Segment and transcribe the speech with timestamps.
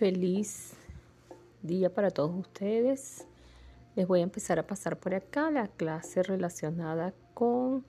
[0.00, 0.72] Feliz
[1.60, 3.26] día para todos ustedes.
[3.96, 7.84] Les voy a empezar a pasar por acá la clase relacionada con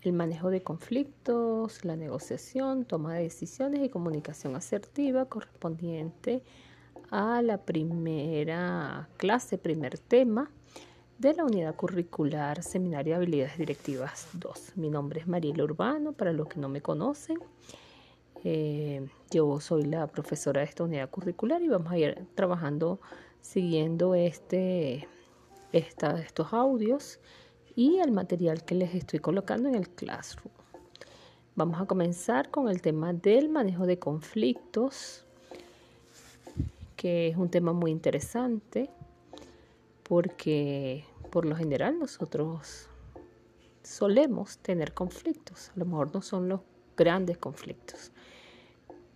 [0.00, 6.42] el manejo de conflictos, la negociación, toma de decisiones y comunicación asertiva correspondiente
[7.10, 10.50] a la primera clase, primer tema
[11.18, 14.76] de la unidad curricular Seminario de Habilidades Directivas 2.
[14.76, 17.36] Mi nombre es Mariela Urbano, para los que no me conocen.
[18.46, 23.00] Eh, yo soy la profesora de esta unidad curricular y vamos a ir trabajando
[23.40, 25.08] siguiendo este,
[25.72, 27.20] estos audios
[27.74, 30.52] y el material que les estoy colocando en el Classroom.
[31.56, 35.24] Vamos a comenzar con el tema del manejo de conflictos,
[36.96, 38.90] que es un tema muy interesante
[40.02, 42.88] porque por lo general nosotros
[43.82, 46.60] solemos tener conflictos, a lo mejor no son los
[46.96, 48.12] grandes conflictos,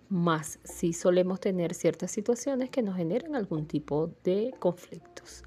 [0.09, 5.42] más si solemos tener ciertas situaciones que nos generan algún tipo de conflictos,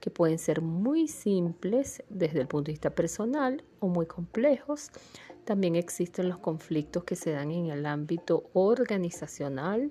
[0.00, 4.90] que pueden ser muy simples desde el punto de vista personal o muy complejos.
[5.44, 9.90] También existen los conflictos que se dan en el ámbito organizacional,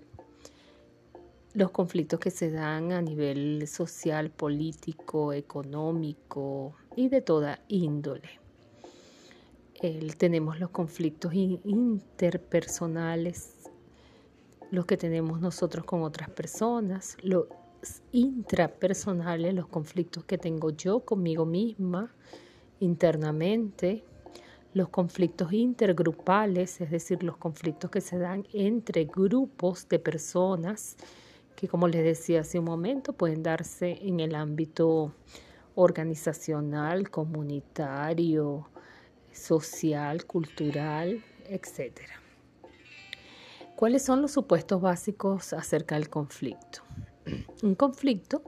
[1.53, 8.39] los conflictos que se dan a nivel social, político, económico y de toda índole.
[10.17, 13.62] tenemos los conflictos interpersonales
[14.73, 17.45] los que tenemos nosotros con otras personas, los
[18.11, 22.11] intrapersonales, los conflictos que tengo yo conmigo misma
[22.79, 24.03] internamente,
[24.73, 30.95] los conflictos intergrupales, es decir, los conflictos que se dan entre grupos de personas,
[31.55, 35.13] que como les decía hace un momento, pueden darse en el ámbito
[35.75, 38.67] organizacional, comunitario,
[39.31, 42.22] social, cultural, etcétera.
[43.83, 46.83] ¿Cuáles son los supuestos básicos acerca del conflicto?
[47.63, 48.41] Un conflicto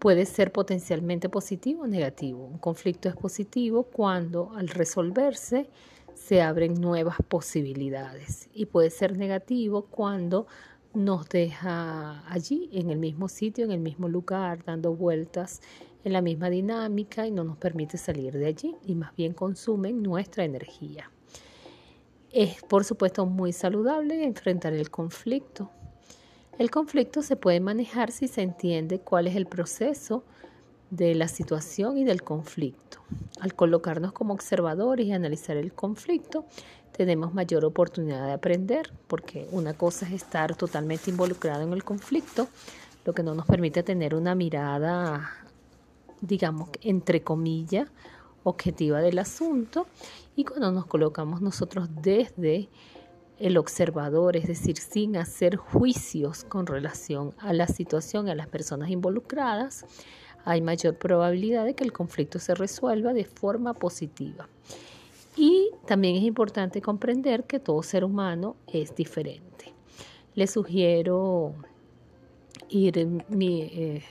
[0.00, 2.44] puede ser potencialmente positivo o negativo.
[2.44, 5.70] Un conflicto es positivo cuando al resolverse
[6.14, 10.48] se abren nuevas posibilidades y puede ser negativo cuando
[10.94, 15.60] nos deja allí, en el mismo sitio, en el mismo lugar, dando vueltas
[16.02, 20.02] en la misma dinámica y no nos permite salir de allí y más bien consumen
[20.02, 21.08] nuestra energía.
[22.36, 25.70] Es, por supuesto, muy saludable enfrentar el conflicto.
[26.58, 30.22] El conflicto se puede manejar si se entiende cuál es el proceso
[30.90, 32.98] de la situación y del conflicto.
[33.40, 36.44] Al colocarnos como observadores y analizar el conflicto,
[36.92, 42.48] tenemos mayor oportunidad de aprender, porque una cosa es estar totalmente involucrado en el conflicto,
[43.06, 45.30] lo que no nos permite tener una mirada,
[46.20, 47.88] digamos, entre comillas,
[48.48, 49.86] objetiva del asunto
[50.36, 52.68] y cuando nos colocamos nosotros desde
[53.38, 58.88] el observador, es decir, sin hacer juicios con relación a la situación, a las personas
[58.90, 59.84] involucradas,
[60.44, 64.48] hay mayor probabilidad de que el conflicto se resuelva de forma positiva.
[65.36, 69.74] Y también es importante comprender que todo ser humano es diferente.
[70.34, 71.52] Les sugiero
[72.68, 74.02] ir eh,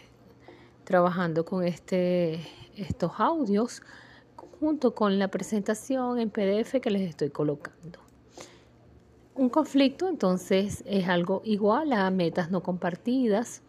[0.84, 2.42] trabajando con este,
[2.76, 3.82] estos audios
[4.66, 8.00] junto con la presentación en PDF que les estoy colocando.
[9.36, 13.62] Un conflicto entonces es algo igual a metas no compartidas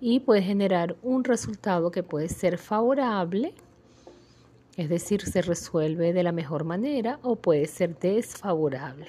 [0.00, 3.54] y puede generar un resultado que puede ser favorable,
[4.76, 9.08] es decir, se resuelve de la mejor manera o puede ser desfavorable,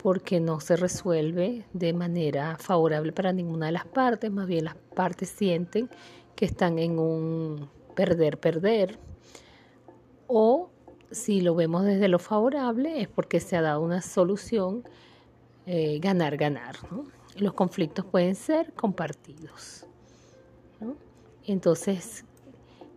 [0.00, 4.76] porque no se resuelve de manera favorable para ninguna de las partes, más bien las
[4.94, 5.90] partes sienten
[6.36, 9.00] que están en un perder-perder
[10.32, 10.70] o
[11.10, 14.82] si lo vemos desde lo favorable es porque se ha dado una solución
[15.66, 16.76] ganar-ganar.
[16.76, 19.86] Eh, Los conflictos pueden ser compartidos.
[21.44, 22.24] Entonces,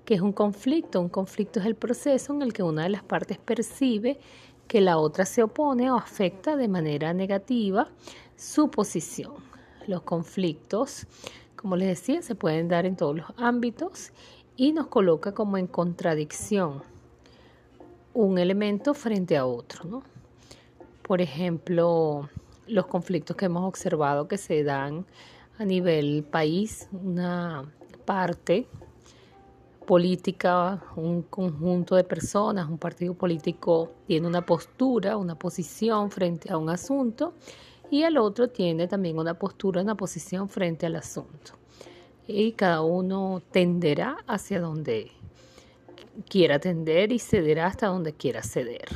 [0.05, 1.01] ¿qué es un conflicto?
[1.01, 4.17] Un conflicto es el proceso en el que una de las partes percibe
[4.67, 7.89] que la otra se opone o afecta de manera negativa
[8.35, 9.33] su posición.
[9.87, 11.05] Los conflictos,
[11.55, 14.11] como les decía, se pueden dar en todos los ámbitos
[14.55, 16.94] y nos coloca como en contradicción
[18.15, 20.01] un elemento frente a otro.
[21.03, 22.29] Por ejemplo,
[22.65, 25.05] los conflictos que hemos observado que se dan
[25.59, 27.65] a nivel país, una
[28.05, 28.67] parte
[29.85, 36.57] política, un conjunto de personas, un partido político tiene una postura, una posición frente a
[36.57, 37.33] un asunto
[37.91, 41.51] y el otro tiene también una postura, una posición frente al asunto.
[42.27, 45.11] Y cada uno tenderá hacia donde
[46.29, 48.87] quiera atender y cederá hasta donde quiera ceder.